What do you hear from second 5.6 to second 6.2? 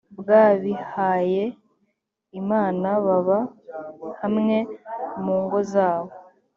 zabo